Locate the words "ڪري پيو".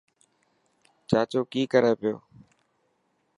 1.71-2.15